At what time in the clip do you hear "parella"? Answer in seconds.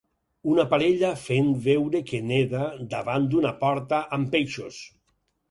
0.69-1.11